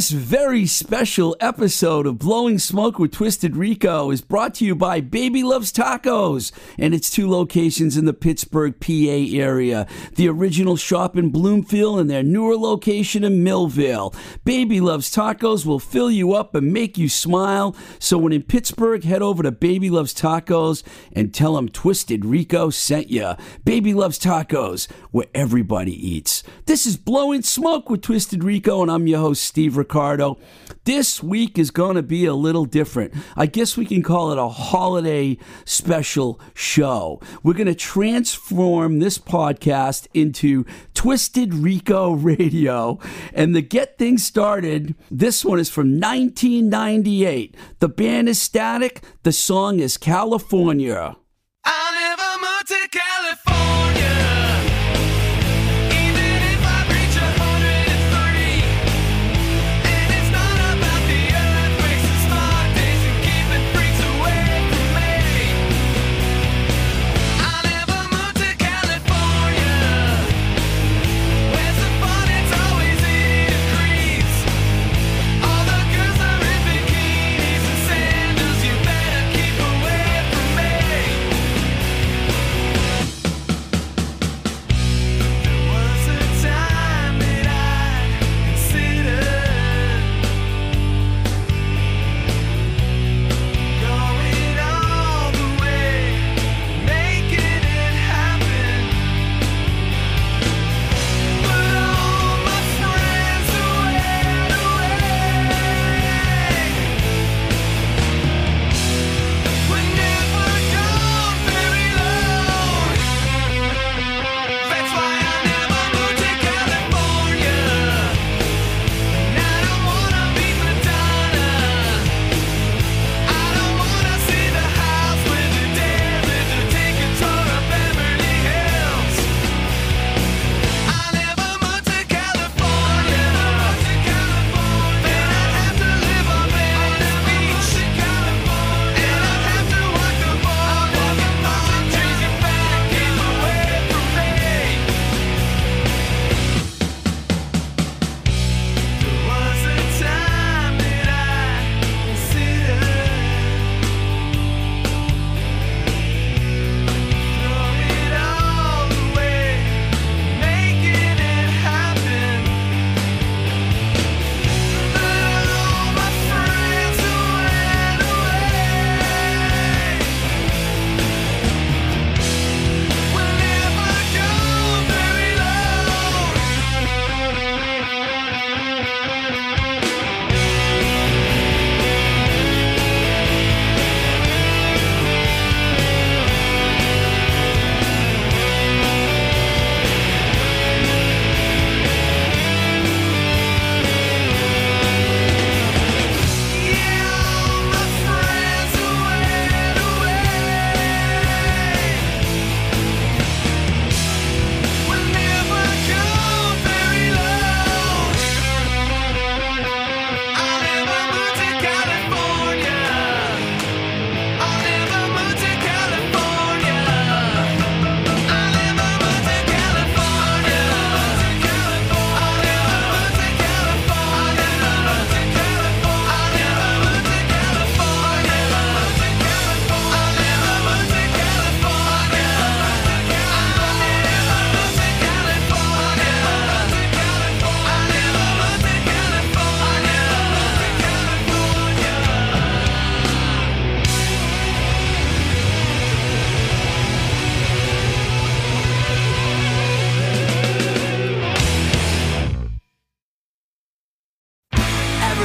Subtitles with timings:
[0.00, 5.02] This very special episode of Blowing Smoke with Twisted Rico is brought to you by
[5.02, 9.86] Baby Loves Tacos and its two locations in the Pittsburgh, PA area.
[10.14, 14.14] The original shop in Bloomfield and their newer location in Millvale.
[14.42, 17.76] Baby Loves Tacos will fill you up and make you smile.
[17.98, 22.70] So when in Pittsburgh, head over to Baby Loves Tacos and tell them Twisted Rico
[22.70, 23.34] sent you.
[23.66, 26.42] Baby Loves Tacos, where everybody eats.
[26.64, 30.38] This is Blowing Smoke with Twisted Rico, and I'm your host, Steve Ricardo.
[30.84, 33.12] This week is going to be a little different.
[33.36, 37.20] I guess we can call it a holiday special show.
[37.42, 40.64] We're going to transform this podcast into
[40.94, 43.00] Twisted Rico Radio.
[43.34, 47.56] And to get things started, this one is from 1998.
[47.80, 51.16] The band is Static, the song is California.
[51.64, 53.59] I'll never move to California.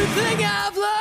[0.06, 0.95] everything I've learned.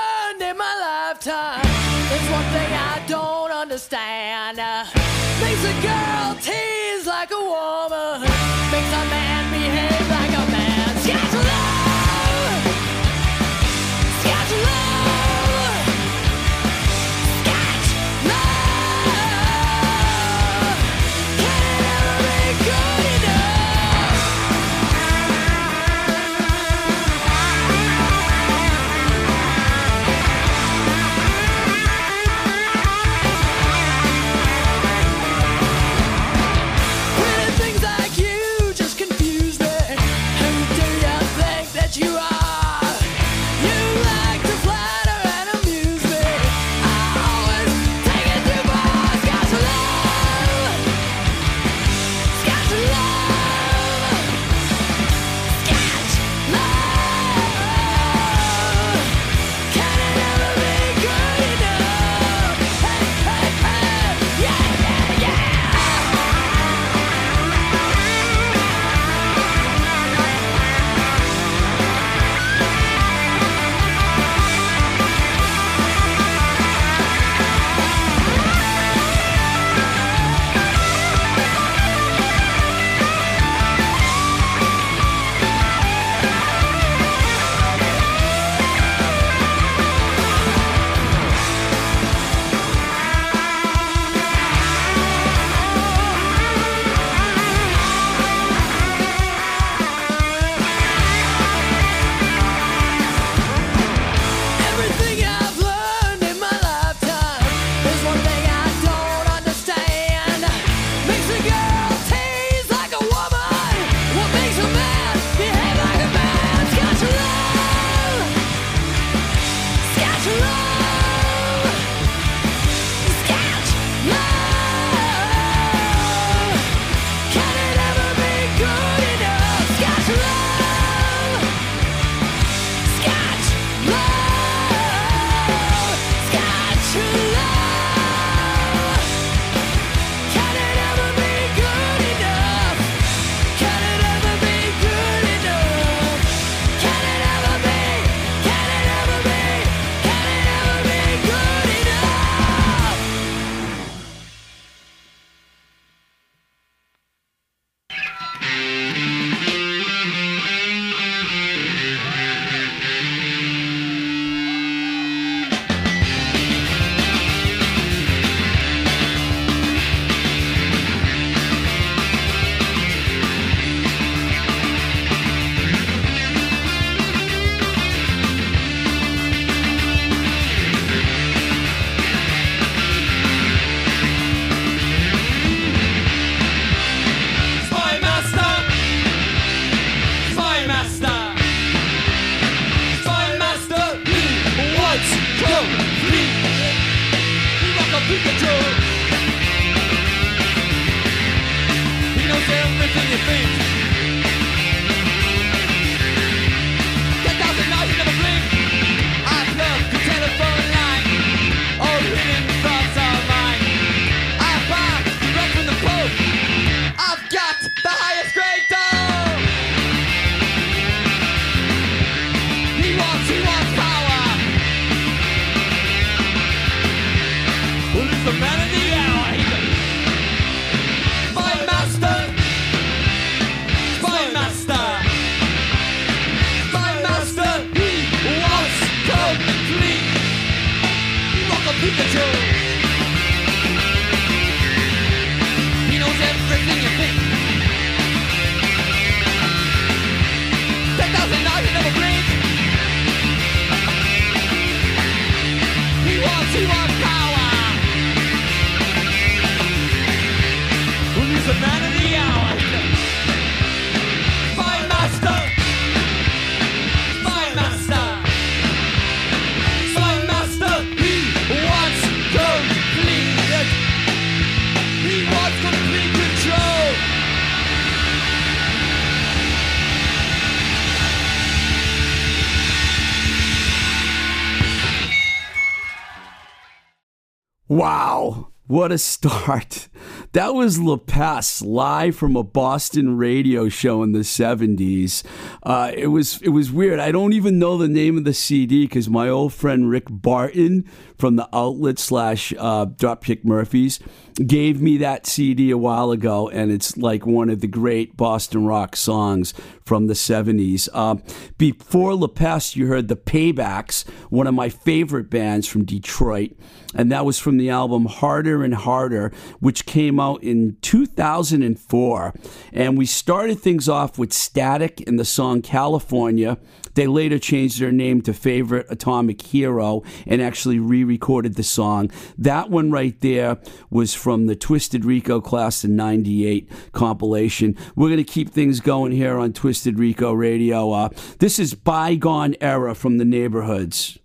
[288.75, 289.88] What a start.
[290.33, 295.23] That was La Peste live from a Boston radio show in the '70s.
[295.64, 297.00] Uh, it was it was weird.
[297.00, 300.85] I don't even know the name of the CD because my old friend Rick Barton
[301.18, 303.99] from the Outlet slash uh, Dropkick Murphys
[304.47, 308.66] gave me that CD a while ago, and it's like one of the great Boston
[308.66, 309.54] rock songs
[309.85, 310.88] from the '70s.
[310.92, 311.16] Uh,
[311.56, 316.50] before La Peste, you heard the Paybacks, one of my favorite bands from Detroit,
[316.94, 322.35] and that was from the album Harder and Harder, which came out in 2004.
[322.73, 326.58] And we started things off with Static in the song California.
[326.94, 332.11] They later changed their name to Favorite Atomic Hero and actually re recorded the song.
[332.38, 333.58] That one right there
[333.90, 337.76] was from the Twisted Rico Class in 98 compilation.
[337.96, 340.92] We're going to keep things going here on Twisted Rico Radio.
[340.92, 341.08] Uh,
[341.40, 344.18] this is Bygone Era from the Neighborhoods.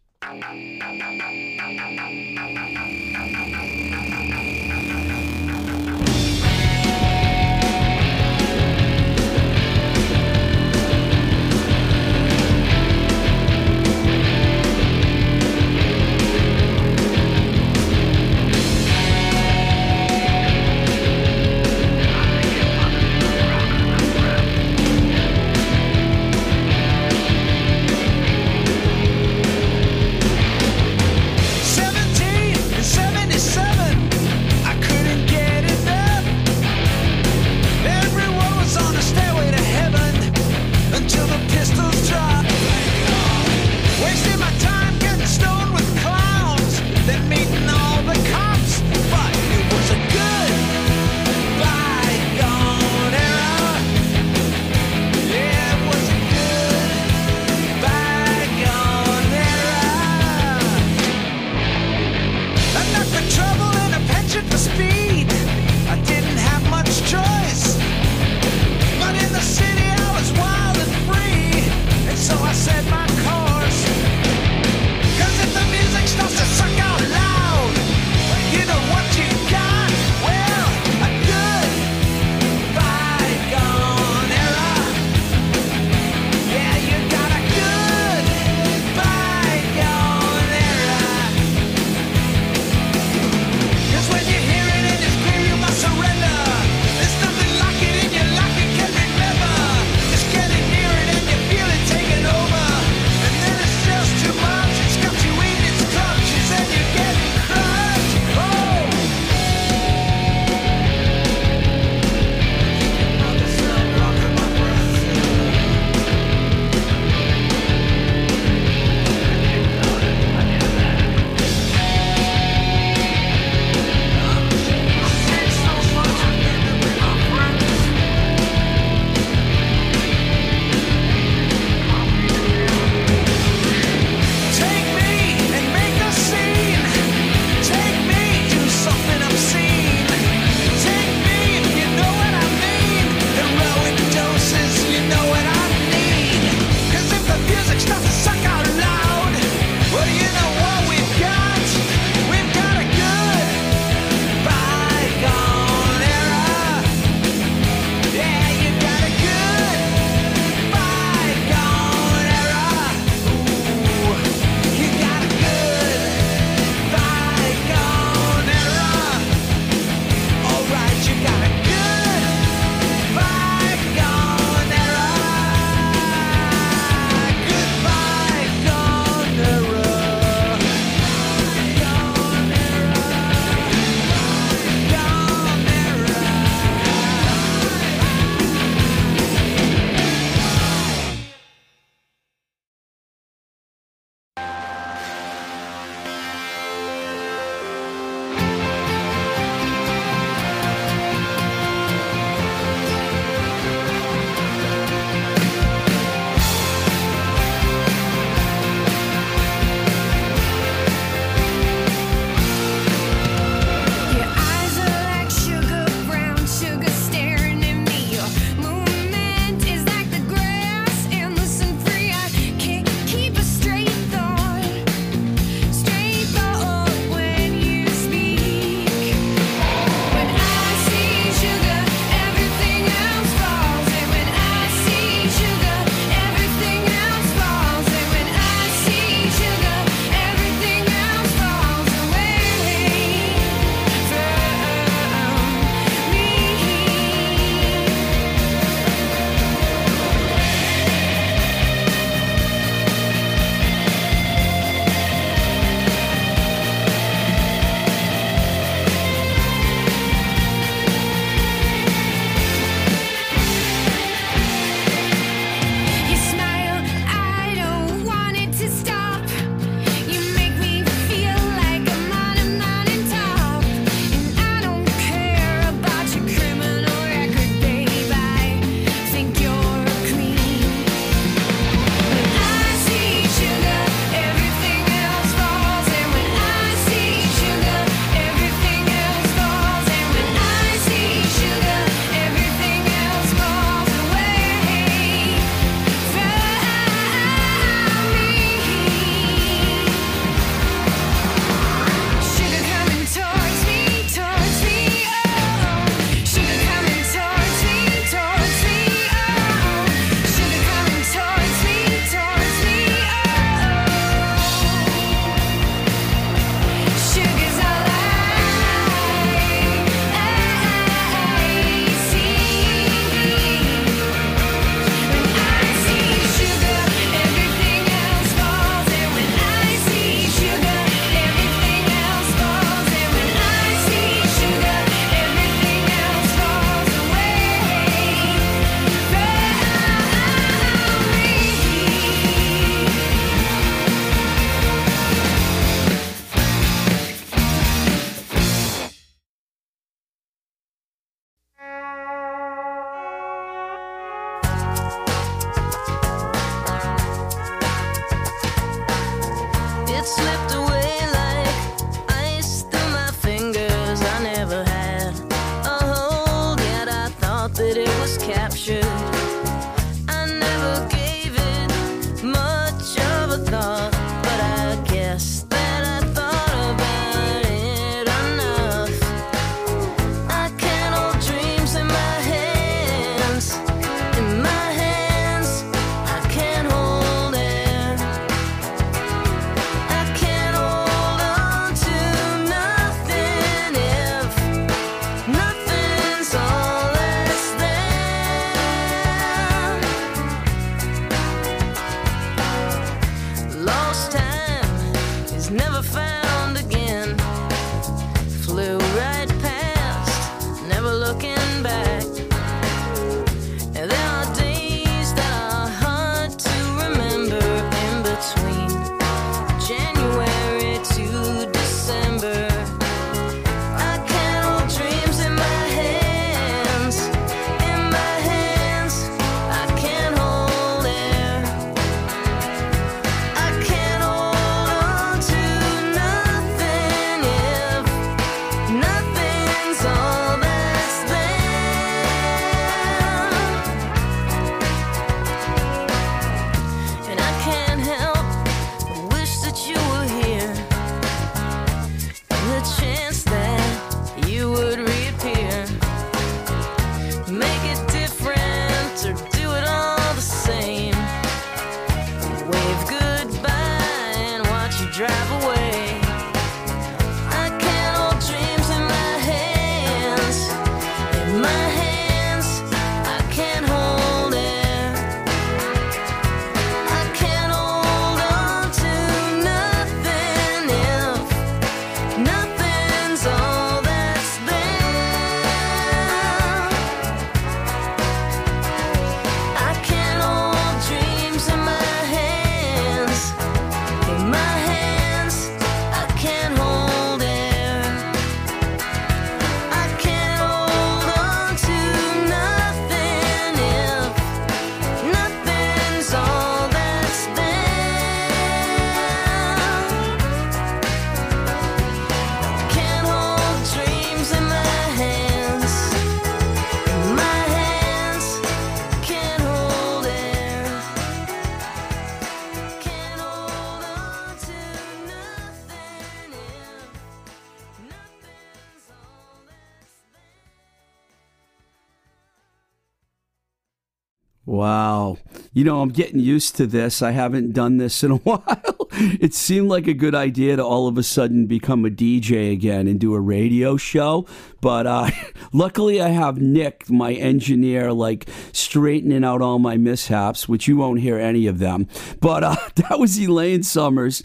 [535.60, 537.02] You know, I'm getting used to this.
[537.02, 538.88] I haven't done this in a while.
[538.94, 542.88] It seemed like a good idea to all of a sudden become a DJ again
[542.88, 544.26] and do a radio show.
[544.62, 545.10] But uh,
[545.52, 551.02] luckily, I have Nick, my engineer, like straightening out all my mishaps, which you won't
[551.02, 551.90] hear any of them.
[552.22, 554.24] But uh, that was Elaine Summers.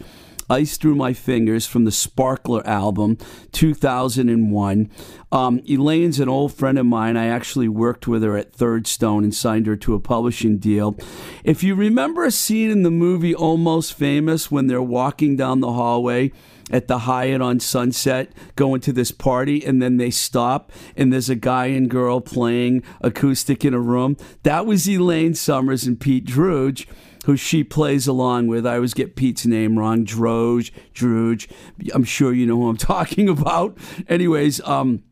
[0.51, 3.19] Ice Through My Fingers from the Sparkler album,
[3.53, 4.91] 2001.
[5.33, 7.17] Um, Elaine's an old friend of mine.
[7.17, 10.99] I actually worked with her at Third Stone and signed her to a publishing deal.
[11.45, 15.73] If you remember a scene in the movie Almost Famous when they're walking down the
[15.73, 16.33] hallway,
[16.71, 21.29] at the Hyatt on Sunset going to this party and then they stop and there's
[21.29, 24.17] a guy and girl playing acoustic in a room.
[24.45, 26.87] That was Elaine Summers and Pete Druge
[27.25, 28.67] who she plays along with.
[28.67, 30.05] I always get Pete's name wrong.
[30.05, 31.49] Droge, Druge.
[31.93, 33.77] I'm sure you know who I'm talking about.
[34.09, 35.03] Anyways, um,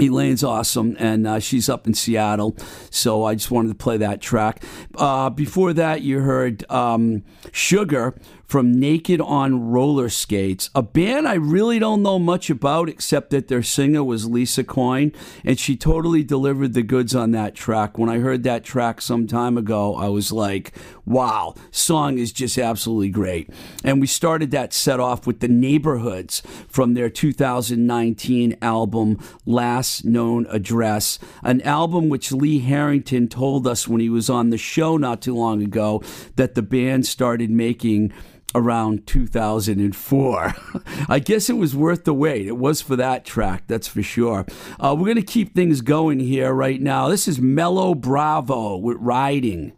[0.00, 2.56] Elaine's awesome, and uh, she's up in Seattle.
[2.90, 4.62] So I just wanted to play that track.
[4.96, 8.14] Uh, before that, you heard um, Sugar
[8.48, 13.48] from Naked on Roller Skates, a band I really don't know much about except that
[13.48, 15.12] their singer was Lisa Coyne,
[15.44, 17.98] and she totally delivered the goods on that track.
[17.98, 20.72] When I heard that track some time ago, I was like,
[21.08, 23.50] wow, song is just absolutely great.
[23.82, 30.46] And we started that set off with the Neighborhoods from their 2019 album Last Known
[30.50, 35.22] Address, an album which Lee Harrington told us when he was on the show not
[35.22, 36.02] too long ago
[36.36, 38.12] that the band started making
[38.54, 40.54] around 2004.
[41.08, 42.46] I guess it was worth the wait.
[42.46, 44.46] It was for that track, that's for sure.
[44.80, 47.08] Uh, we're going to keep things going here right now.
[47.08, 49.72] This is Mellow Bravo with Riding.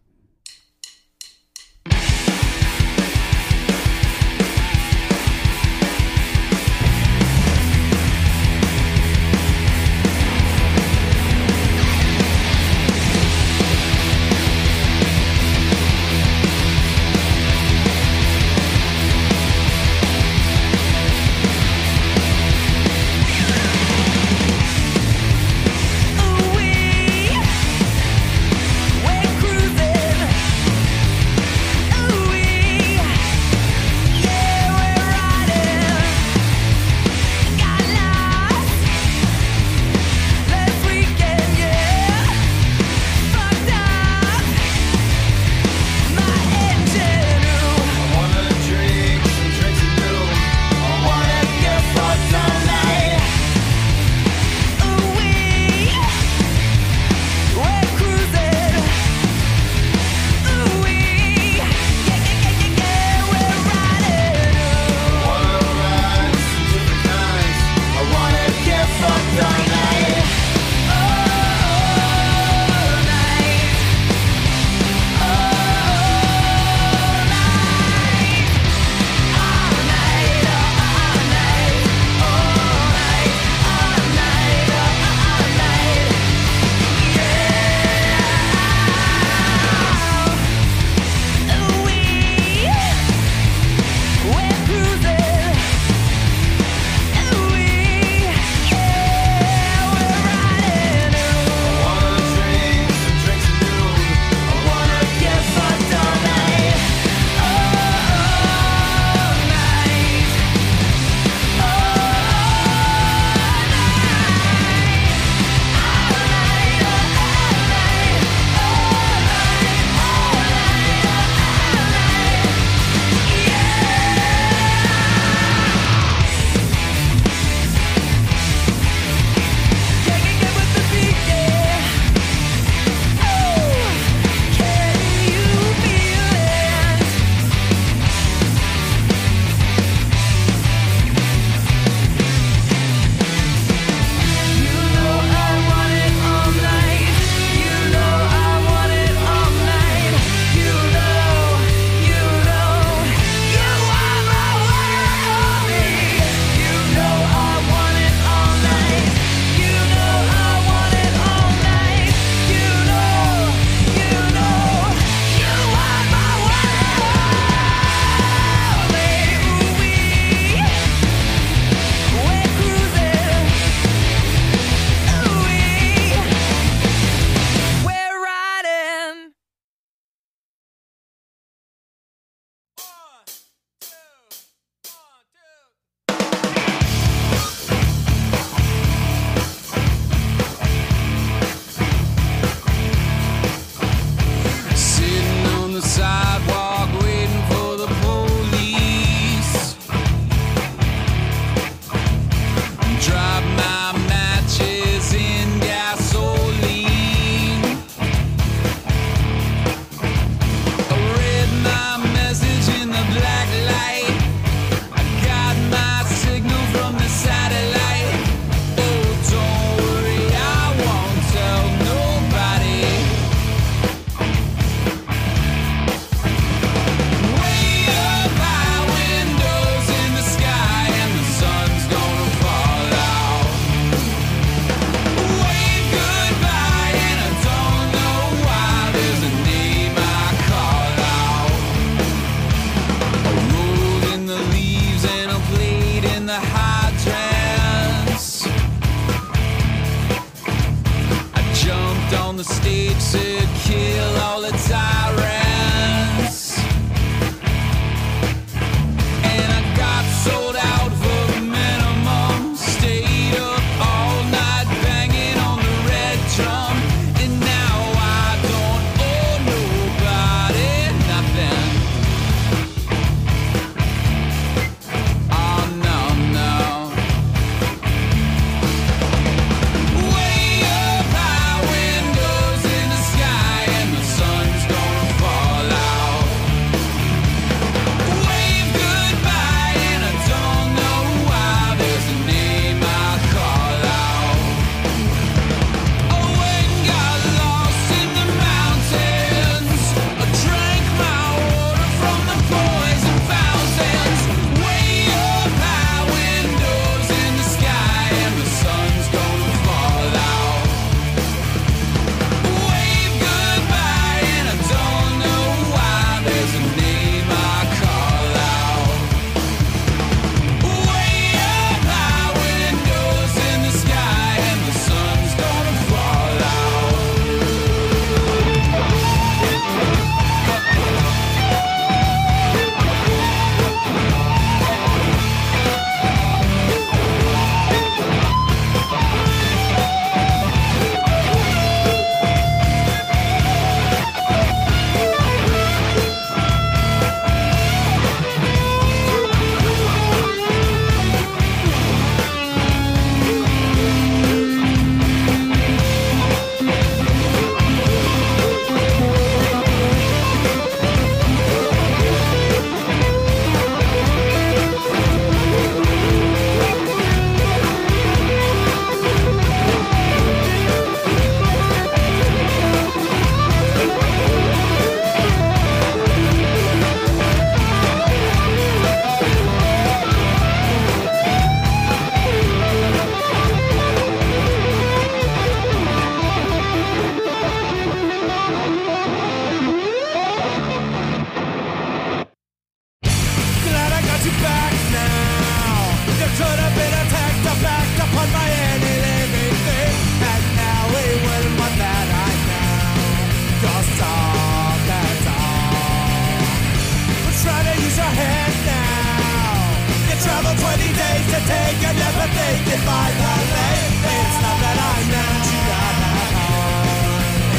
[411.46, 413.94] Take and never thinking by the lane.
[414.04, 415.64] It's not that I'm not you.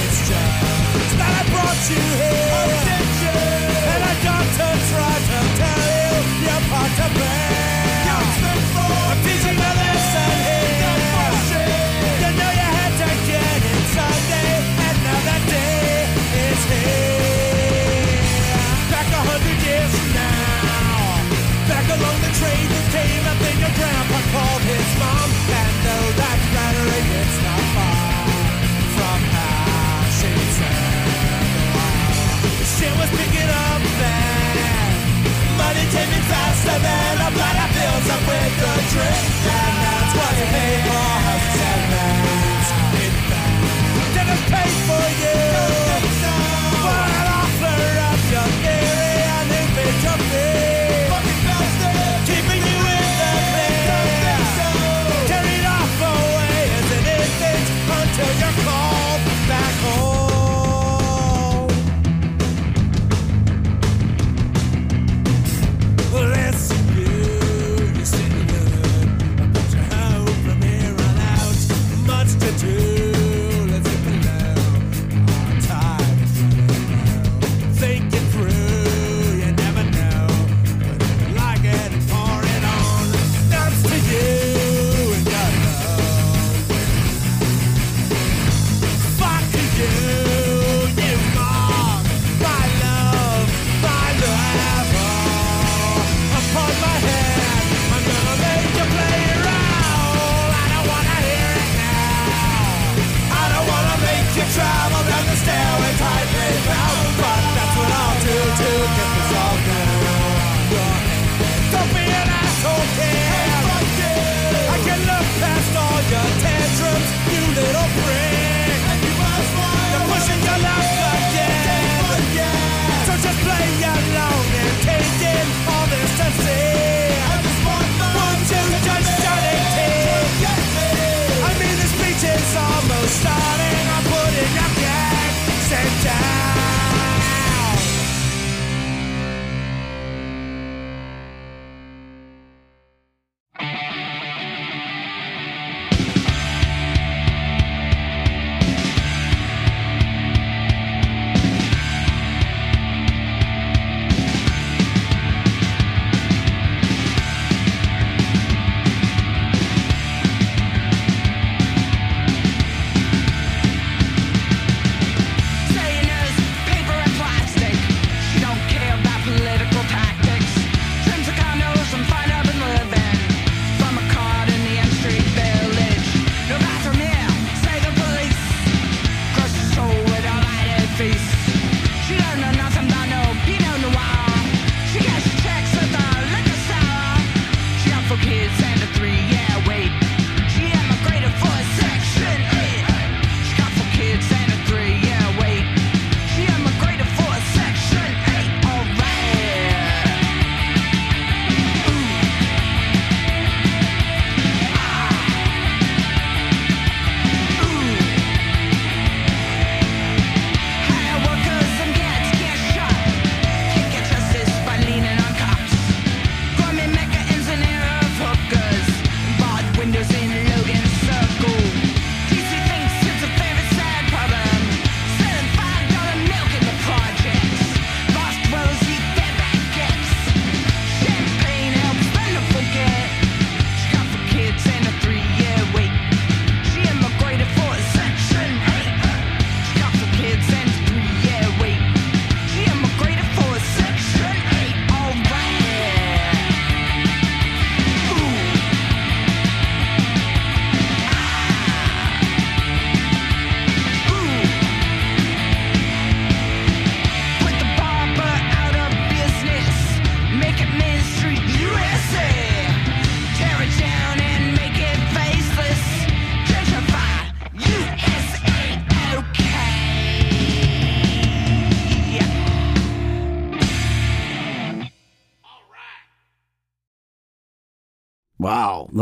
[0.04, 2.51] It's just that I brought you here.
[23.82, 27.98] Grandpa called his mom, and though that's flattering, it's not far
[28.96, 31.02] from how she said.
[32.78, 34.91] Shit was picking up then.
[35.58, 39.26] Money came in faster than a bladder fills up with the drink.
[39.50, 41.13] And that's what you pay for
[41.70, 42.67] and names.
[43.06, 43.58] In fact,
[44.15, 45.40] didn't pay for you.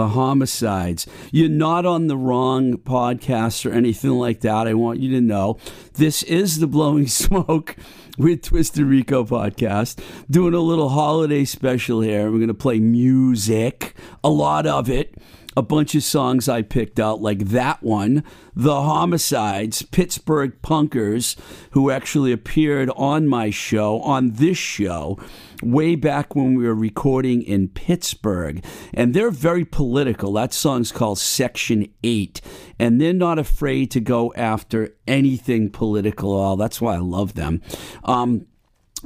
[0.10, 1.08] Homicides.
[1.32, 4.68] You're not on the wrong podcast or anything like that.
[4.68, 5.58] I want you to know
[5.94, 7.76] this is the Blowing Smoke
[8.18, 10.04] with Twisted Rico podcast.
[10.30, 12.32] Doing a little holiday special here.
[12.32, 15.16] We're going to play music, a lot of it.
[15.60, 18.24] A bunch of songs I picked out, like that one,
[18.56, 21.38] The Homicides, Pittsburgh Punkers,
[21.72, 25.20] who actually appeared on my show, on this show
[25.62, 28.64] way back when we were recording in Pittsburgh.
[28.94, 30.32] And they're very political.
[30.32, 32.40] That song's called Section 8.
[32.80, 36.56] And they're not afraid to go after anything political at all.
[36.56, 37.62] That's why I love them.
[38.06, 38.46] Um,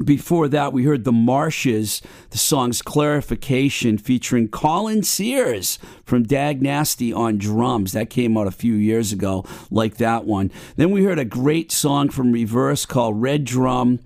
[0.03, 7.13] before that, we heard The Marshes, the song's Clarification, featuring Colin Sears from Dag Nasty
[7.13, 7.91] on drums.
[7.91, 10.51] That came out a few years ago, like that one.
[10.77, 13.99] Then we heard a great song from Reverse called Red Drum.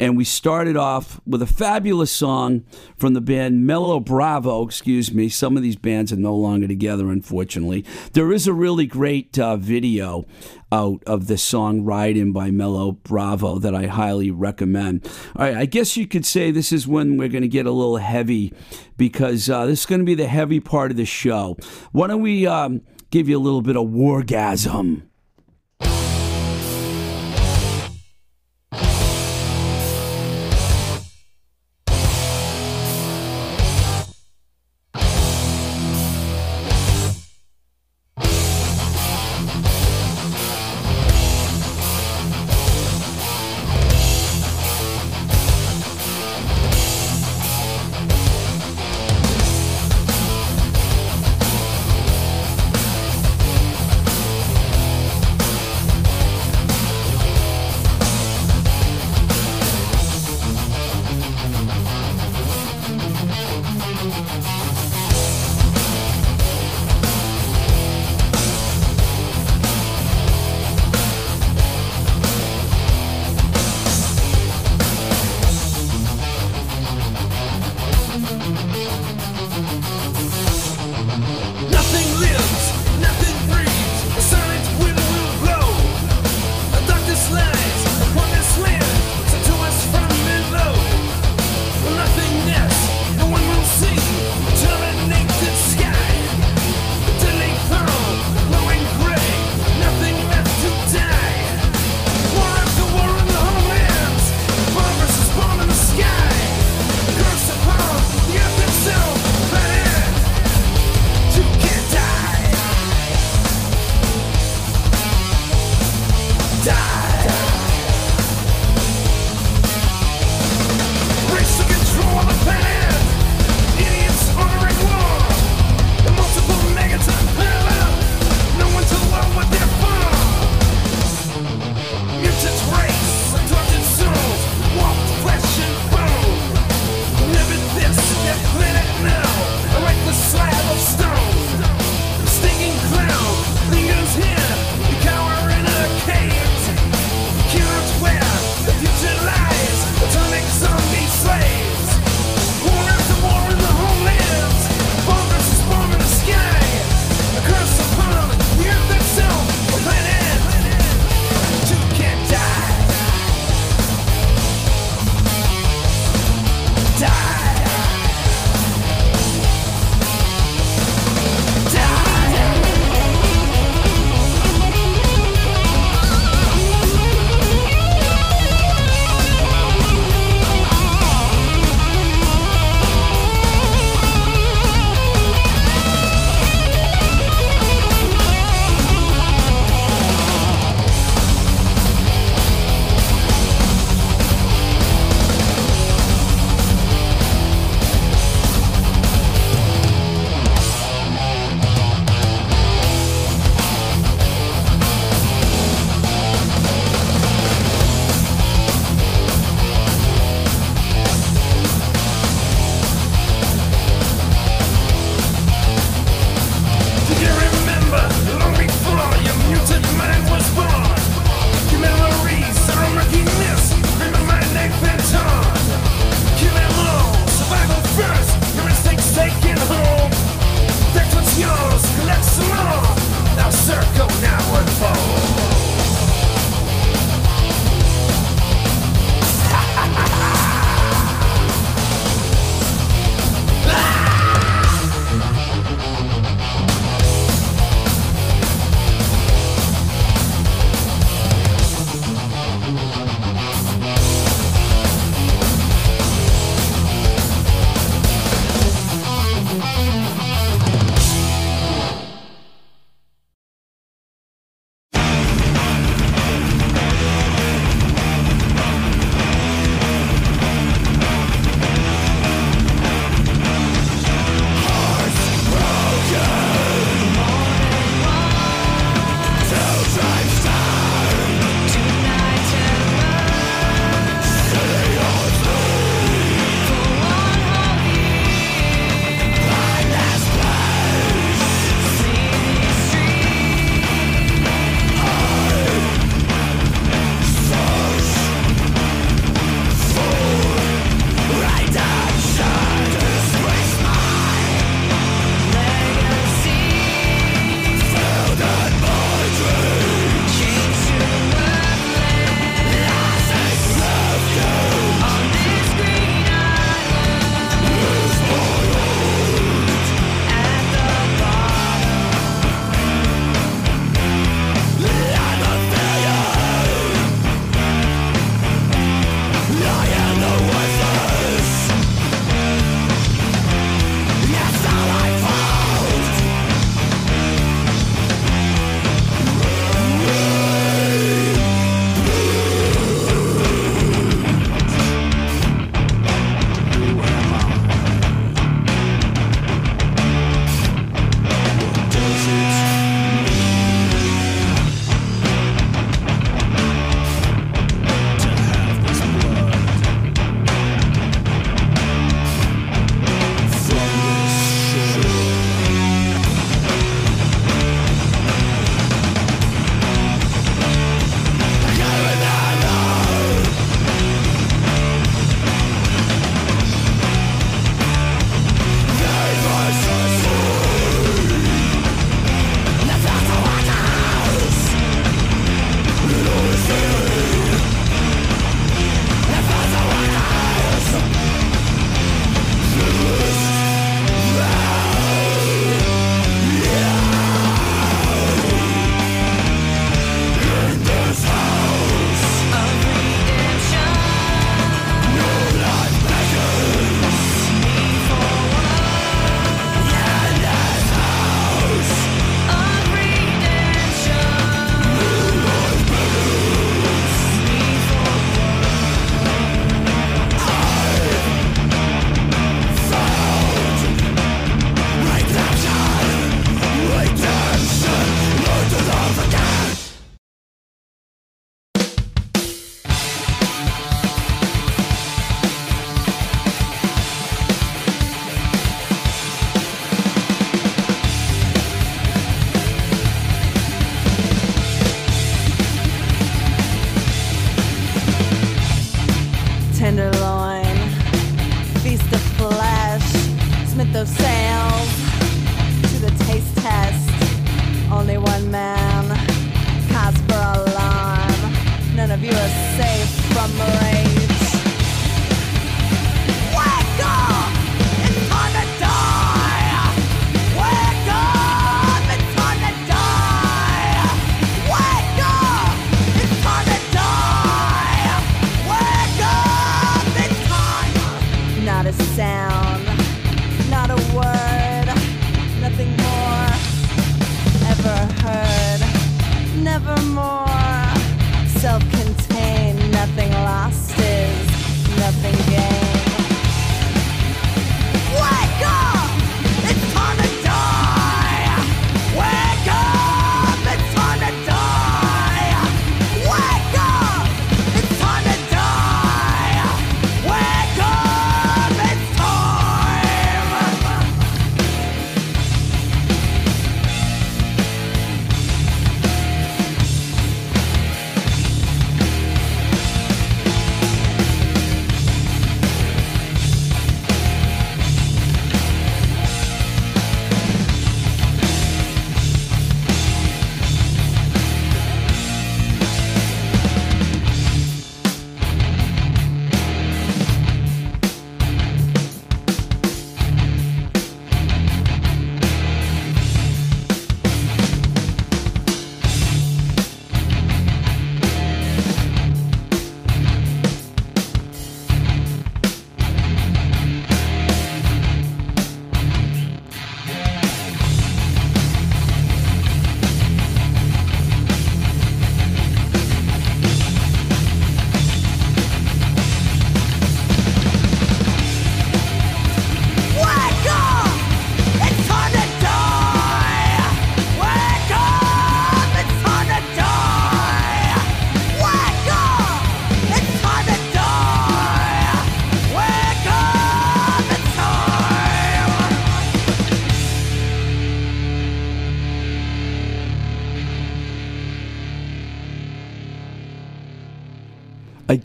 [0.00, 2.64] And we started off with a fabulous song
[2.96, 4.64] from the band Mellow Bravo.
[4.64, 5.28] Excuse me.
[5.28, 7.84] Some of these bands are no longer together, unfortunately.
[8.14, 10.24] There is a really great uh, video
[10.72, 15.06] out of the song Riding by Mellow Bravo that I highly recommend.
[15.36, 17.70] All right, I guess you could say this is when we're going to get a
[17.70, 18.54] little heavy
[18.96, 21.58] because uh, this is going to be the heavy part of the show.
[21.92, 22.80] Why don't we um,
[23.10, 25.09] give you a little bit of wargasm?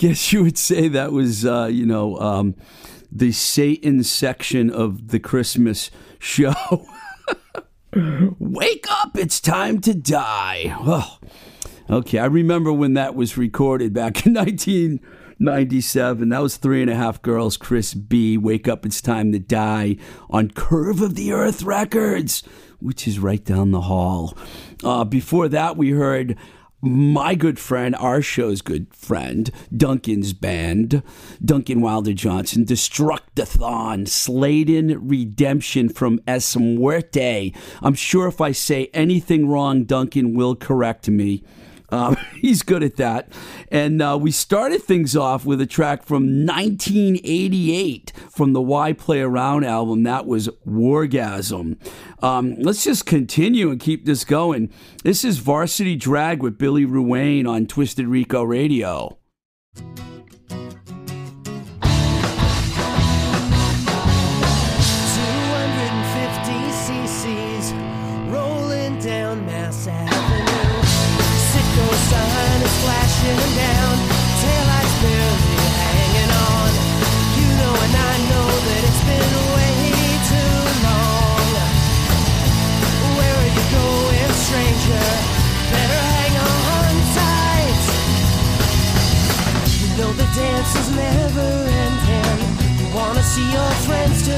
[0.07, 2.53] Guess you would say that was, uh, you know, um,
[3.11, 5.89] the Satan section of the Christmas
[6.19, 6.53] show.
[8.39, 9.17] Wake up!
[9.17, 10.75] It's time to die.
[10.79, 11.17] Oh,
[11.89, 12.19] okay.
[12.19, 16.29] I remember when that was recorded back in 1997.
[16.29, 18.37] That was Three and a Half Girls, Chris B.
[18.37, 18.85] Wake up!
[18.85, 19.97] It's time to die
[20.29, 22.43] on Curve of the Earth Records,
[22.79, 24.37] which is right down the hall.
[24.83, 26.37] Uh, before that, we heard
[26.85, 31.01] my good friend, our show's good friend, Duncan's band,
[31.43, 37.51] Duncan Wilder Johnson, Destructathon, Sladen Redemption from Es Muerte.
[37.81, 41.43] I'm sure if I say anything wrong, Duncan will correct me.
[41.89, 43.31] Um, he's good at that.
[43.71, 49.21] And uh, we started things off with a track from 1988 from the Why Play
[49.21, 50.03] Around album.
[50.03, 51.77] That was Wargasm.
[52.23, 54.71] Um, let's just continue and keep this going.
[55.03, 59.17] This is Varsity Drag with Billy Ruane on Twisted Rico Radio.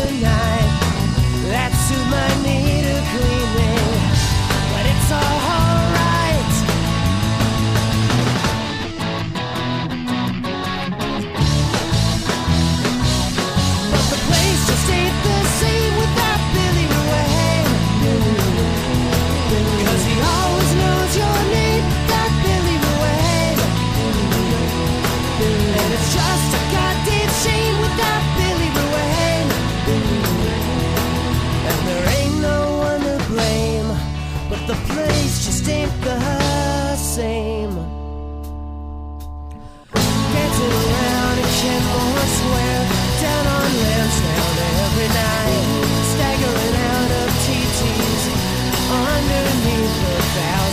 [0.07, 0.36] Tonight.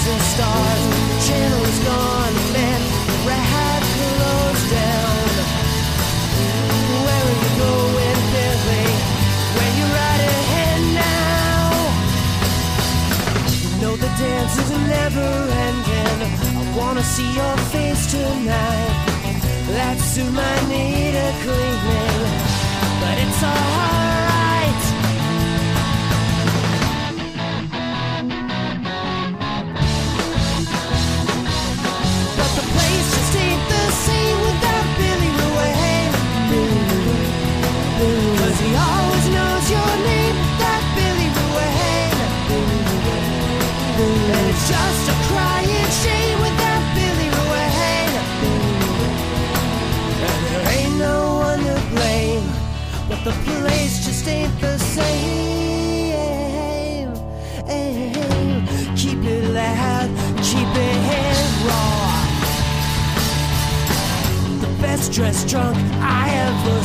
[0.07, 0.83] and stars.
[1.27, 2.81] Channel is gone, man.
[3.27, 5.29] Rat closed down.
[7.05, 8.89] Where are you going, Billy?
[9.55, 11.65] Where you're right ahead now.
[13.63, 15.29] You know the dance is never
[15.67, 16.19] ending.
[16.61, 19.15] I wanna see your face tonight.
[19.69, 22.23] That's to my need a cleaning,
[23.01, 24.34] but it's alright.
[54.29, 55.45] ain't the same.
[58.97, 60.09] Keep it loud,
[60.43, 62.25] keep it raw.
[64.61, 66.84] The best dressed drunk I ever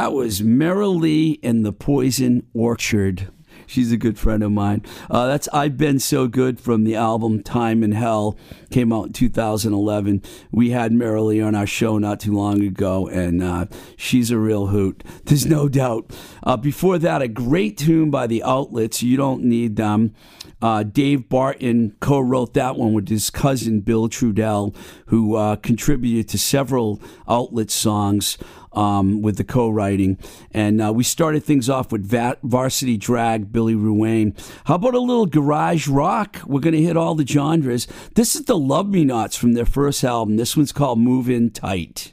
[0.00, 3.28] That was Merrill Lee the Poison Orchard.
[3.66, 4.82] She's a good friend of mine.
[5.10, 8.38] Uh, that's I've Been So Good from the album Time in Hell.
[8.70, 10.22] Came out in 2011.
[10.50, 14.38] We had Merrill Lee on our show not too long ago, and uh, she's a
[14.38, 15.04] real hoot.
[15.26, 16.16] There's no doubt.
[16.42, 19.02] Uh, before that, a great tune by the Outlets.
[19.02, 20.14] You don't need them.
[20.62, 24.74] Uh, Dave Barton co wrote that one with his cousin Bill Trudell,
[25.06, 28.36] who uh, contributed to several outlet songs
[28.72, 30.18] um, with the co writing.
[30.52, 34.38] And uh, we started things off with Va- Varsity Drag, Billy Ruane.
[34.64, 36.40] How about a little garage rock?
[36.46, 37.86] We're going to hit all the genres.
[38.14, 40.36] This is the Love Me Nots from their first album.
[40.36, 42.12] This one's called Move In Tight.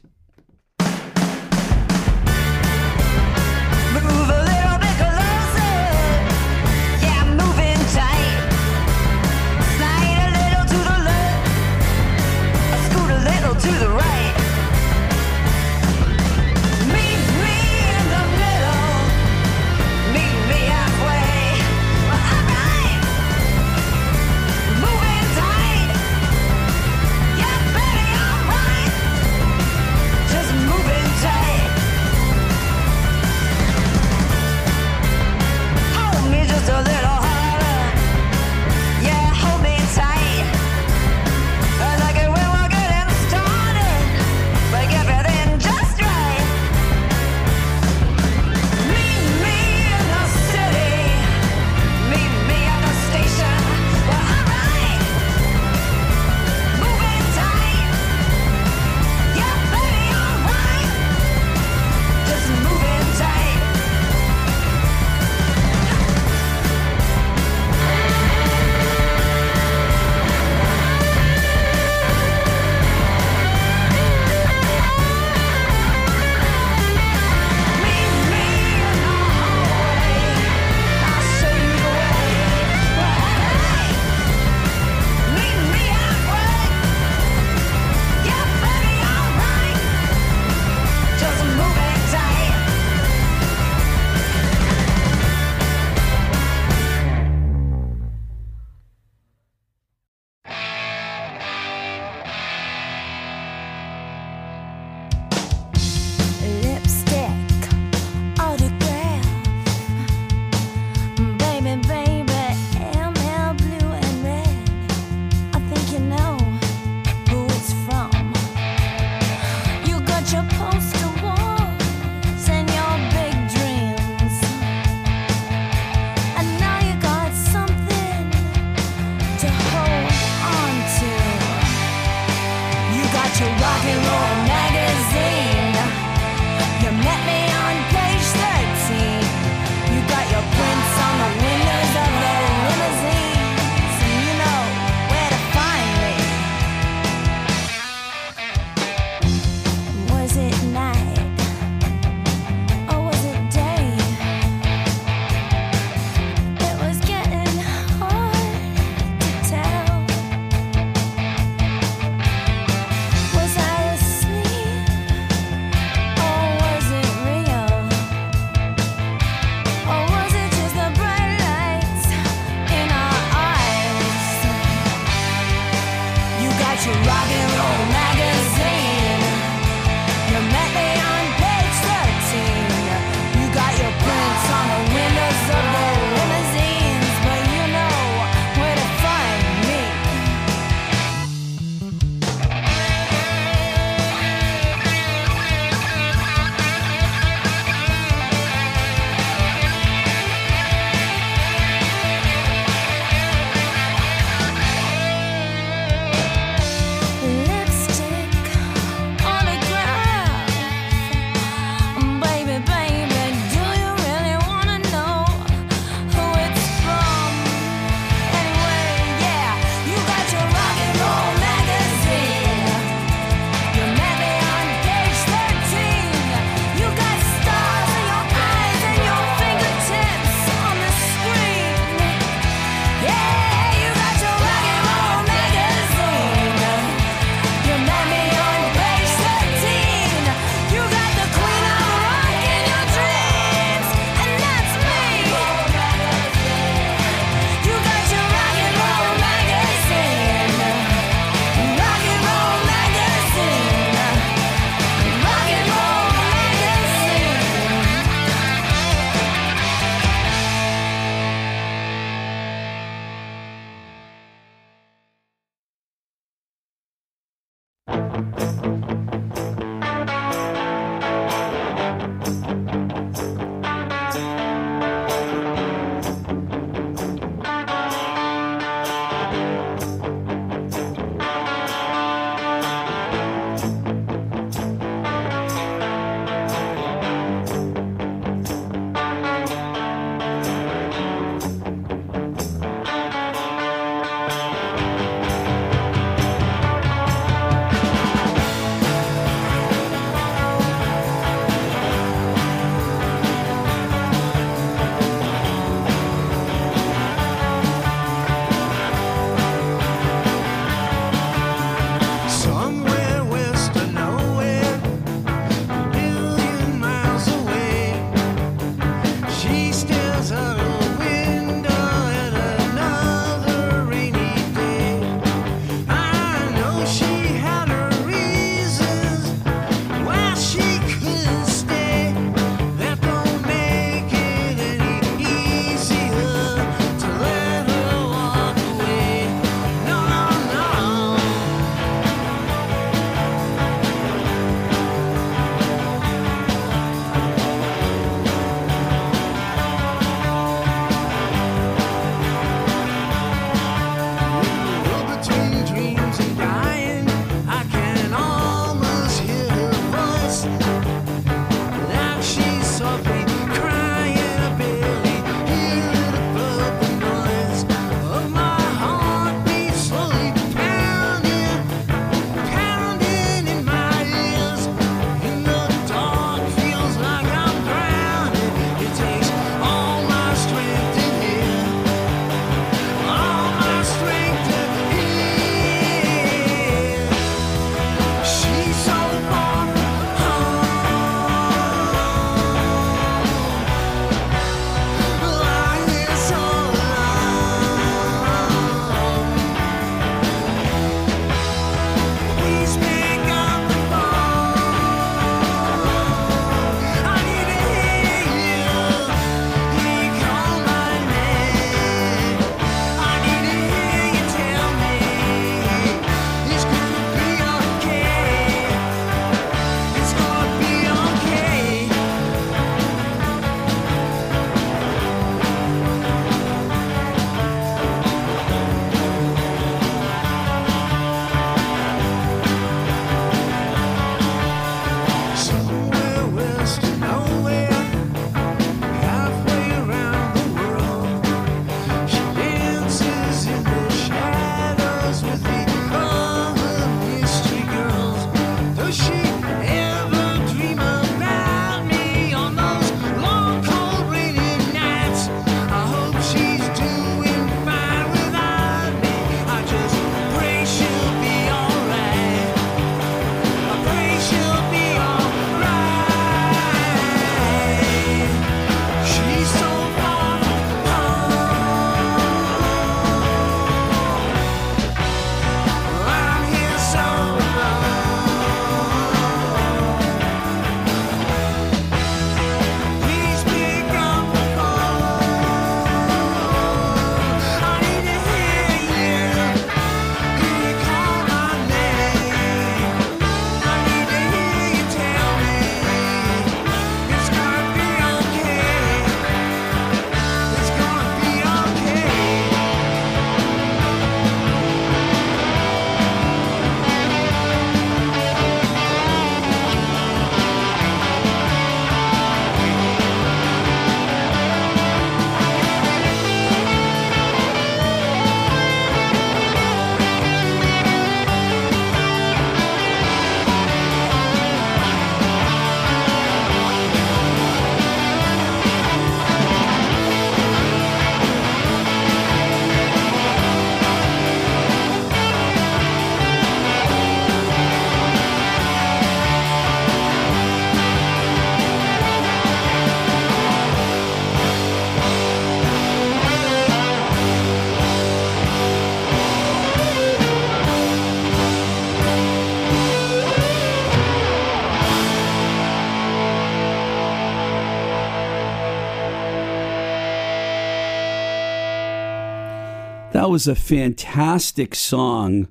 [563.38, 565.48] Was a fantastic song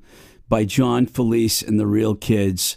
[0.49, 2.77] by John Felice and the Real Kids.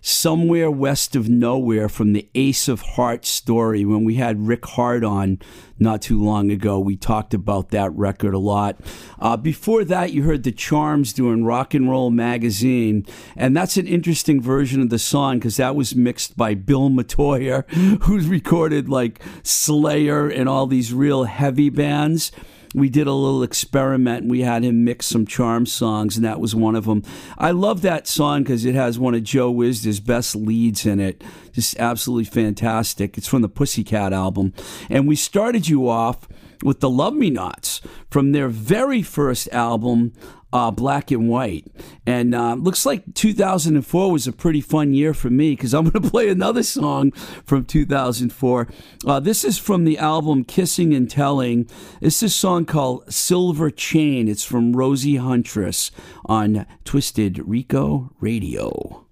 [0.00, 3.84] Somewhere West of Nowhere from the Ace of Hearts story.
[3.84, 5.40] When we had Rick Harte on
[5.76, 8.78] not too long ago, we talked about that record a lot.
[9.18, 13.88] Uh, before that, you heard the Charms doing Rock and Roll Magazine, and that's an
[13.88, 17.68] interesting version of the song because that was mixed by Bill Metoyer,
[18.02, 22.30] who's recorded like Slayer and all these real heavy bands
[22.74, 26.54] we did a little experiment we had him mix some charm songs and that was
[26.54, 27.02] one of them
[27.38, 31.24] i love that song because it has one of Joe Wizda's best leads in it.
[31.52, 33.16] Just absolutely fantastic.
[33.18, 34.52] It's from the pussycat album.
[34.88, 36.28] And we started you off
[36.62, 40.12] with the love me nots from their very first album
[40.54, 41.66] uh, black and white.
[42.06, 46.02] And uh, looks like 2004 was a pretty fun year for me because I'm going
[46.02, 47.10] to play another song
[47.44, 48.68] from 2004.
[49.04, 51.68] Uh, this is from the album Kissing and Telling.
[52.00, 54.28] It's a song called Silver Chain.
[54.28, 55.90] It's from Rosie Huntress
[56.24, 59.03] on Twisted Rico Radio.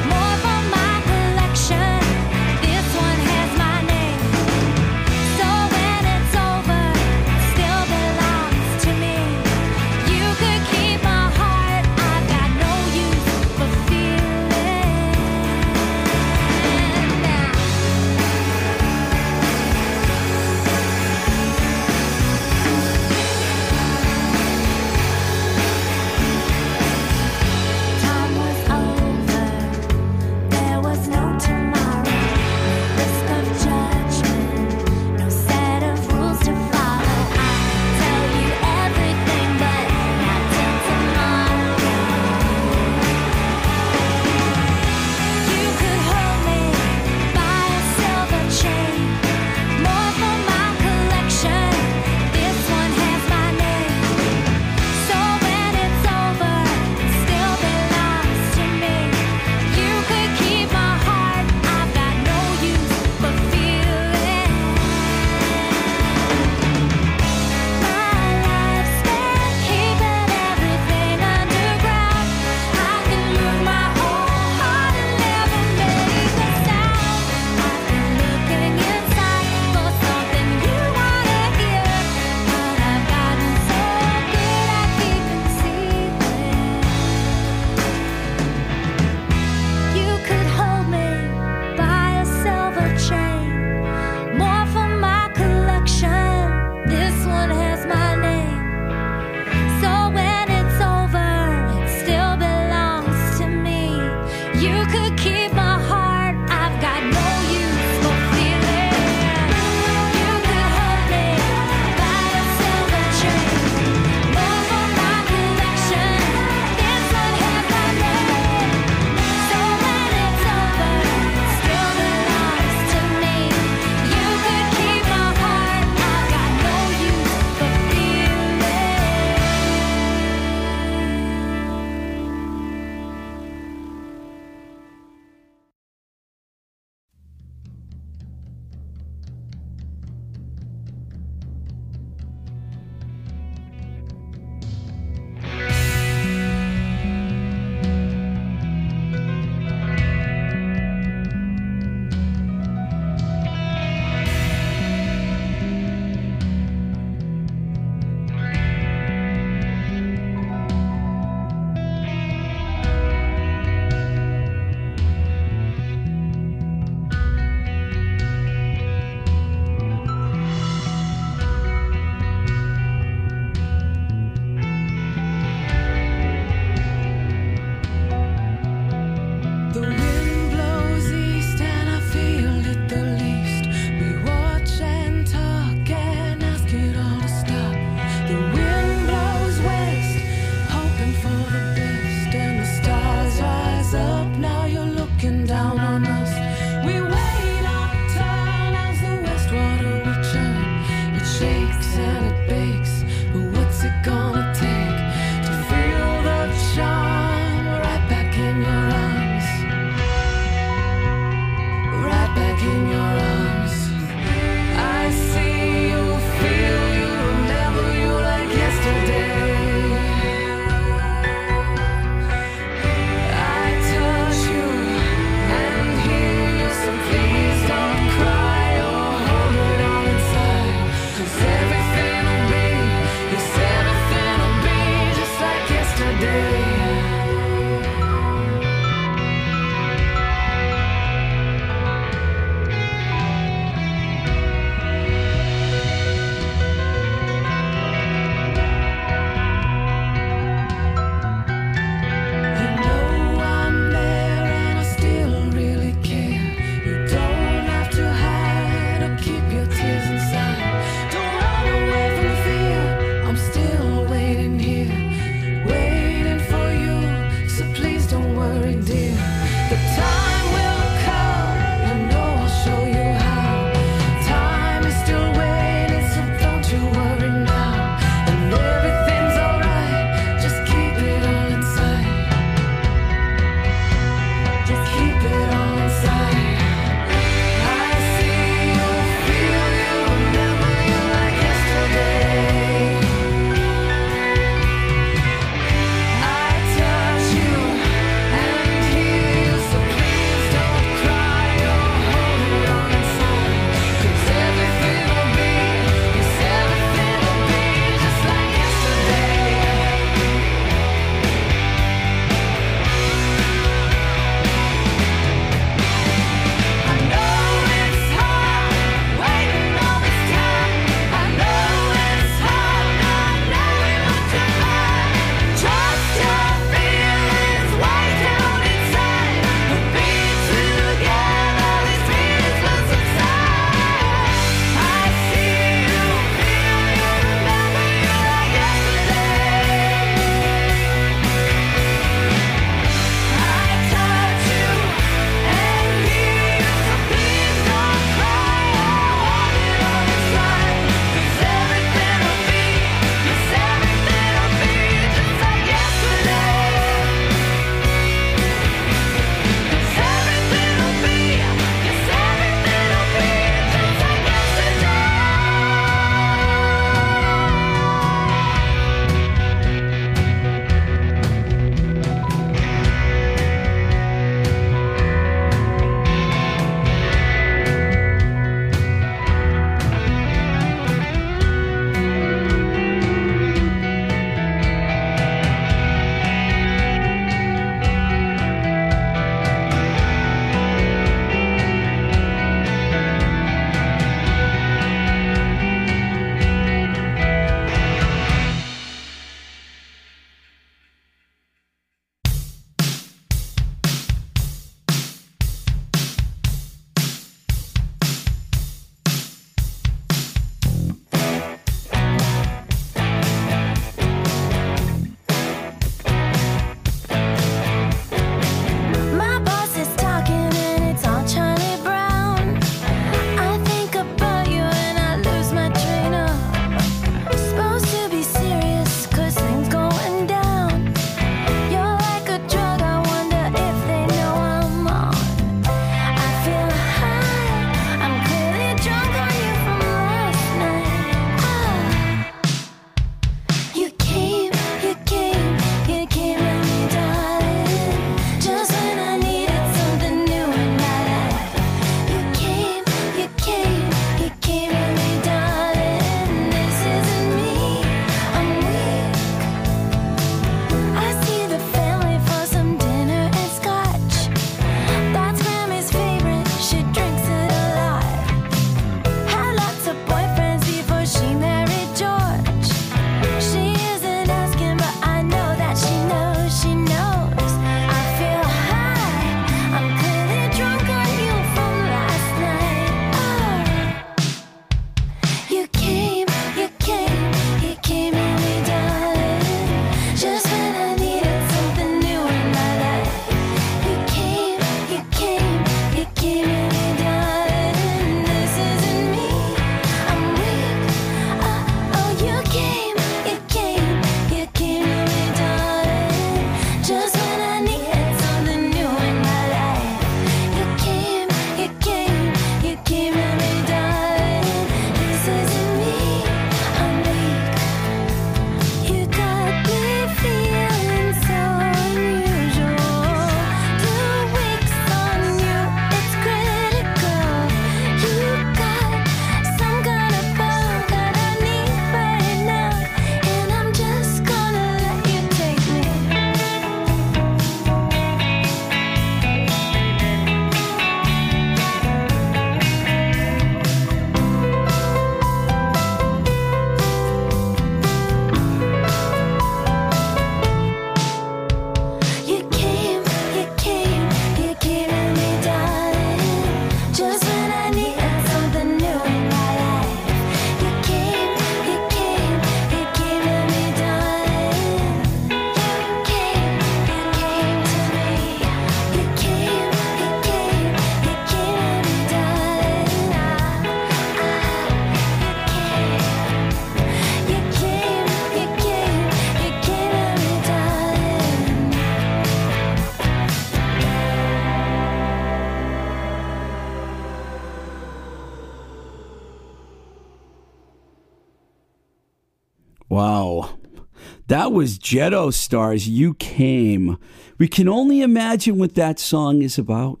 [594.32, 595.86] That was Jetto Stars.
[595.86, 596.96] You came.
[597.36, 600.00] We can only imagine what that song is about.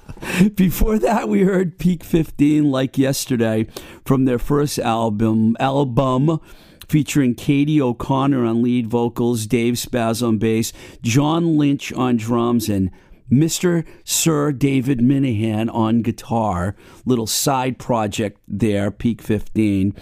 [0.54, 3.66] Before that, we heard Peak 15 like yesterday
[4.02, 6.40] from their first album, album
[6.88, 10.72] featuring Katie O'Connor on lead vocals, Dave Spaz on bass,
[11.02, 12.90] John Lynch on drums, and
[13.30, 13.84] Mr.
[14.04, 16.76] Sir David Minehan on guitar.
[17.04, 19.94] Little side project there, Peak 15.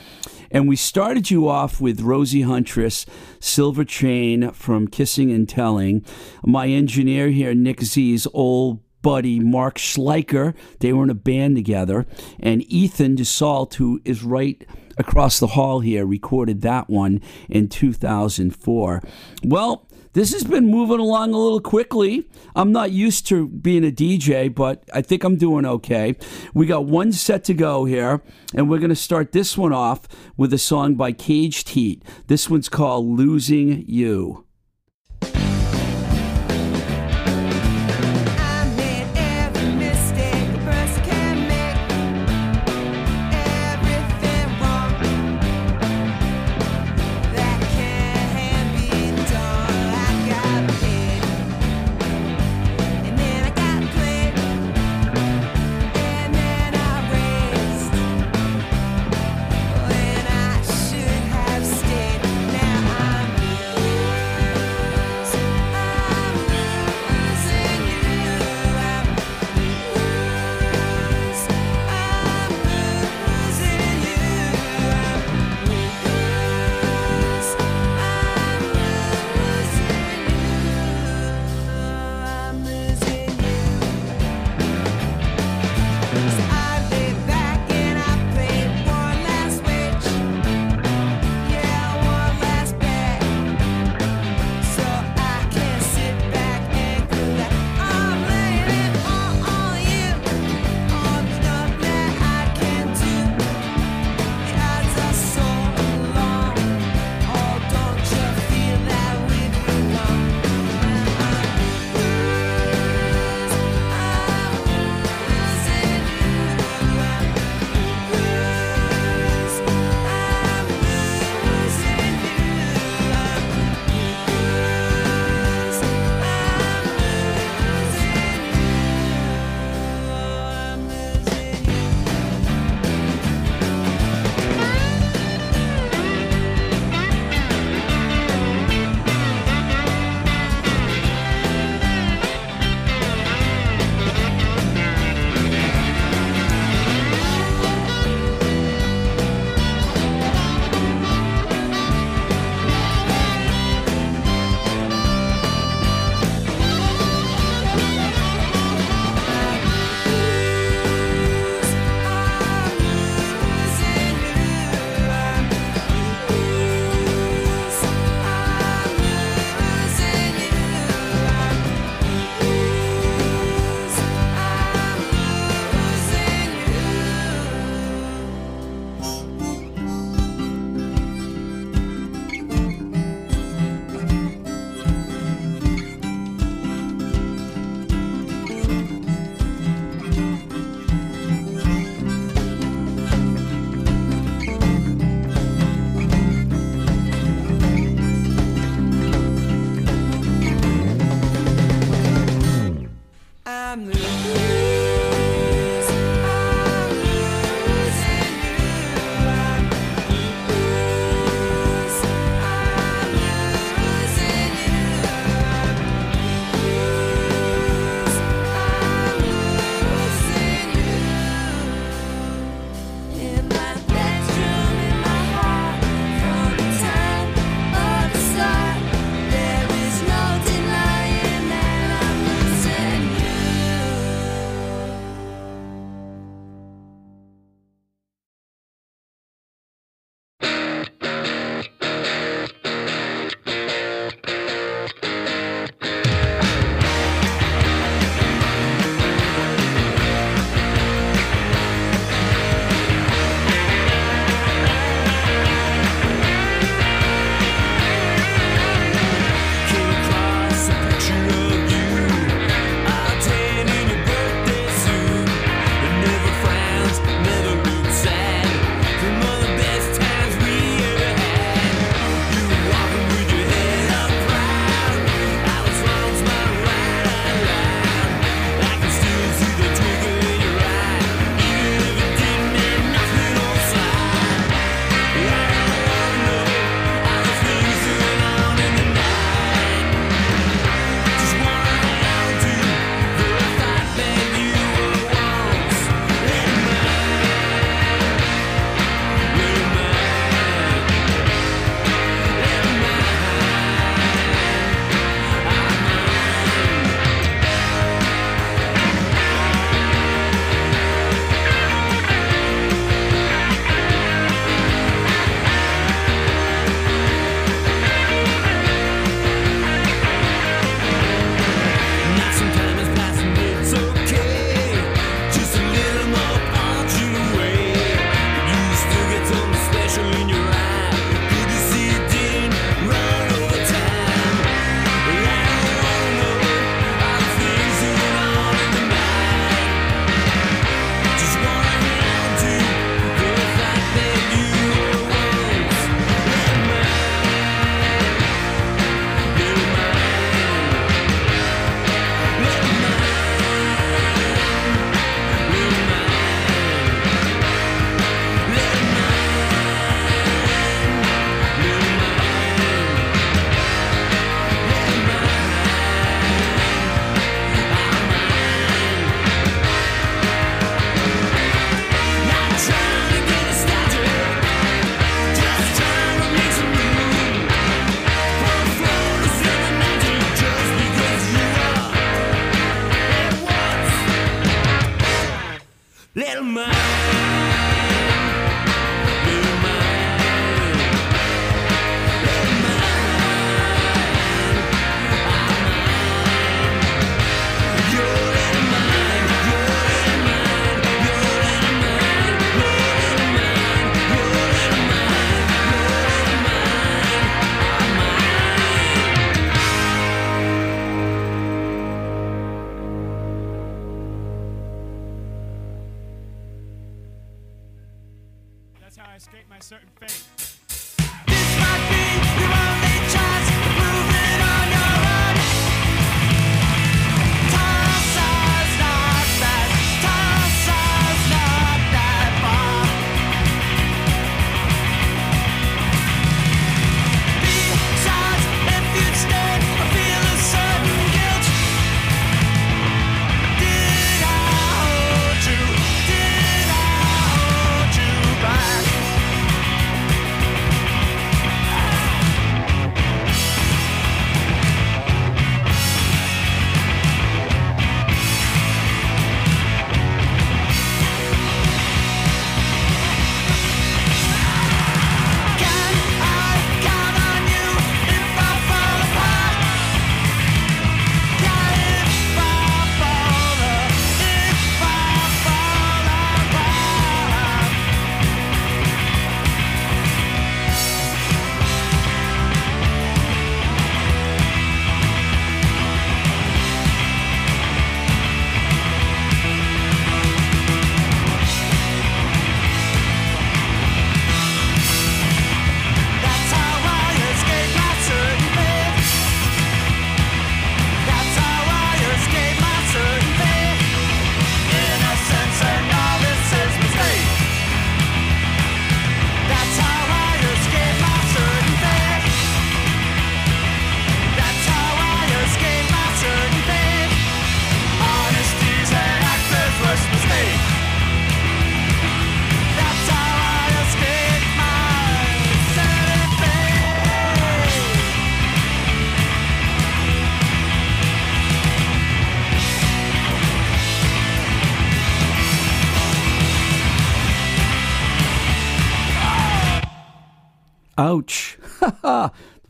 [0.55, 3.05] And we started you off with Rosie Huntress,
[3.40, 6.05] Silver Chain from Kissing and Telling.
[6.44, 10.55] My engineer here, Nick Z's old buddy Mark Schleicher.
[10.78, 12.06] They were in a band together.
[12.39, 14.64] And Ethan DeSalt, who is right
[14.97, 19.02] across the hall here, recorded that one in 2004.
[19.44, 22.27] Well, this has been moving along a little quickly.
[22.57, 26.16] I'm not used to being a DJ, but I think I'm doing okay.
[26.55, 28.23] We got one set to go here,
[28.55, 32.03] and we're going to start this one off with a song by Caged Heat.
[32.28, 34.44] This one's called Losing You.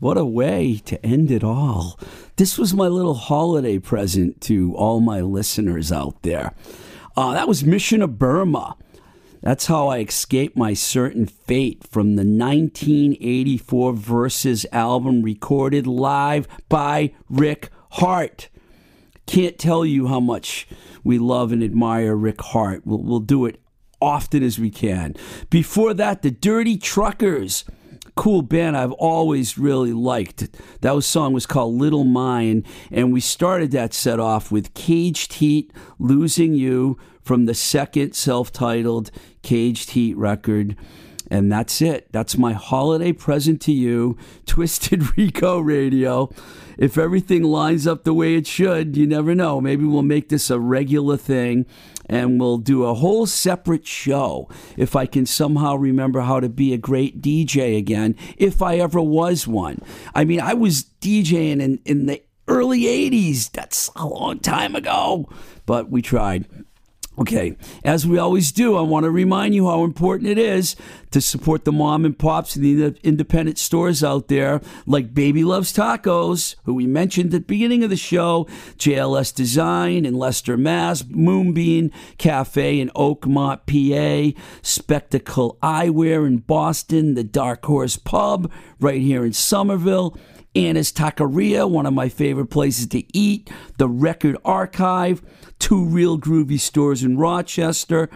[0.05, 1.99] What a way to end it all.
[2.35, 6.53] This was my little holiday present to all my listeners out there.
[7.17, 8.77] Uh, that was Mission of Burma.
[9.41, 17.15] That's how I escaped my certain fate from the 1984 Versus album recorded live by
[17.27, 18.49] Rick Harte.
[19.25, 20.67] Can't tell you how much
[21.03, 22.85] we love and admire Rick Harte.
[22.85, 23.59] We'll, we'll do it
[23.99, 25.15] often as we can.
[25.49, 27.65] Before that, the Dirty Truckers.
[28.15, 30.47] Cool band I've always really liked.
[30.81, 35.33] That was song was called Little Mine, and we started that set off with Caged
[35.33, 39.11] Heat, Losing You from the second self-titled
[39.41, 40.77] Caged Heat record.
[41.29, 42.11] And that's it.
[42.11, 46.29] That's my holiday present to you, Twisted Rico Radio.
[46.77, 49.59] If everything lines up the way it should, you never know.
[49.59, 51.65] Maybe we'll make this a regular thing
[52.07, 56.73] and we'll do a whole separate show if I can somehow remember how to be
[56.73, 59.79] a great DJ again, if I ever was one.
[60.13, 63.51] I mean, I was DJing in, in the early 80s.
[63.51, 65.29] That's a long time ago,
[65.65, 66.45] but we tried.
[67.17, 67.55] Okay,
[67.85, 70.75] as we always do, I want to remind you how important it is
[71.11, 75.71] to support the mom and pops and the independent stores out there, like Baby Loves
[75.71, 78.45] Tacos, who we mentioned at the beginning of the show,
[78.77, 87.23] JLS Design in Leicester, Mass, Moonbeam Cafe in Oakmont, PA, Spectacle Eyewear in Boston, the
[87.23, 88.51] Dark Horse Pub
[88.81, 90.17] right here in Somerville.
[90.55, 95.21] Anna's Taqueria, one of my favorite places to eat, the Record Archive,
[95.59, 98.07] two real groovy stores in Rochester,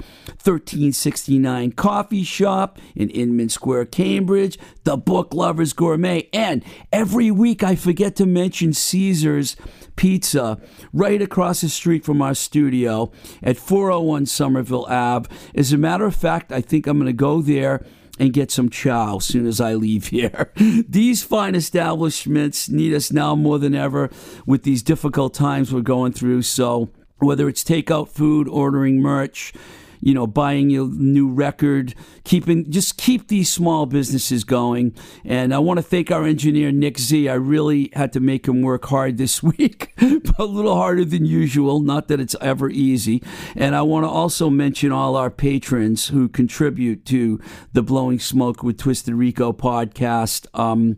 [0.43, 7.75] 1369 Coffee Shop in Inman Square, Cambridge, the Book Lovers Gourmet, and every week I
[7.75, 9.55] forget to mention Caesar's
[9.95, 10.59] Pizza
[10.93, 13.11] right across the street from our studio
[13.43, 15.29] at 401 Somerville Ave.
[15.55, 17.85] As a matter of fact, I think I'm going to go there
[18.19, 20.51] and get some chow as soon as I leave here.
[20.55, 24.09] These fine establishments need us now more than ever
[24.45, 26.41] with these difficult times we're going through.
[26.41, 26.89] So,
[27.19, 29.53] whether it's takeout food, ordering merch,
[29.99, 34.93] you know, buying your new record, keeping just keep these small businesses going.
[35.25, 37.27] And I want to thank our engineer Nick Z.
[37.27, 39.93] I really had to make him work hard this week,
[40.37, 41.79] a little harder than usual.
[41.79, 43.21] Not that it's ever easy.
[43.55, 47.39] And I want to also mention all our patrons who contribute to
[47.73, 50.47] the Blowing Smoke with Twisted Rico podcast.
[50.57, 50.97] Um,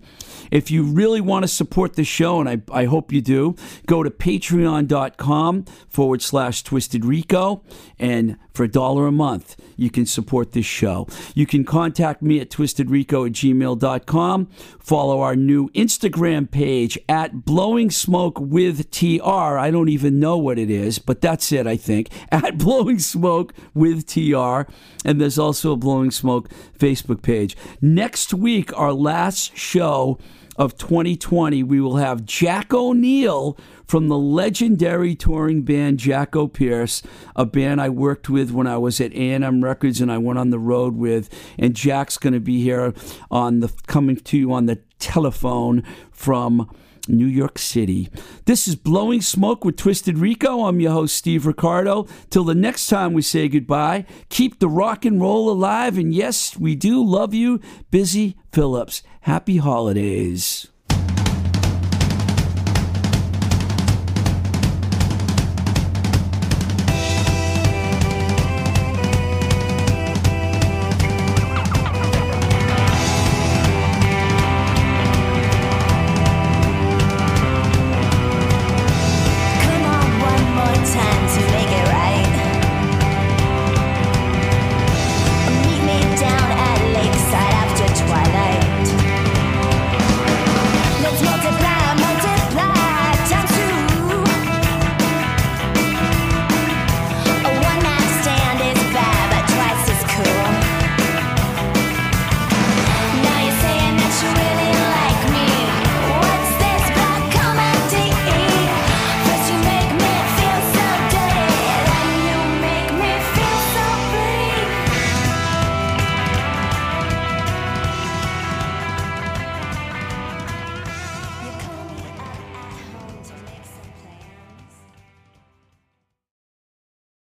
[0.52, 3.56] if you really want to support the show, and I, I hope you do,
[3.88, 7.64] go to patreon.com forward slash Twisted Rico.
[8.00, 11.08] And for a dollar a month, you can support this show.
[11.34, 14.50] You can contact me at twistedrico at gmail.com.
[14.80, 19.58] Follow our new Instagram page at Blowing Smoke with TR.
[19.58, 22.10] I don't even know what it is, but that's it, I think.
[22.32, 24.72] At Blowing Smoke with TR.
[25.04, 27.58] And there's also a Blowing Smoke Facebook page.
[27.82, 30.18] Next week, our last show
[30.62, 33.58] of 2020, we will have Jack O'Neill
[33.88, 37.04] from the legendary touring band Jackopierce,
[37.36, 40.52] a band I worked with when I was at A&M Records and I went on
[40.52, 41.32] the road with.
[41.58, 42.94] And Jack's going to be here
[43.32, 45.82] on the coming to you on the telephone
[46.12, 46.70] from
[47.08, 48.10] New York City.
[48.46, 50.66] This is Blowing Smoke with Twisted Rico.
[50.66, 52.08] I'm your host, Steve Ricardo.
[52.30, 55.98] Till the next time we say goodbye, keep the rock and roll alive.
[55.98, 57.60] And yes, we do love you,
[57.90, 59.02] Busy Phillips.
[59.22, 60.71] Happy holidays.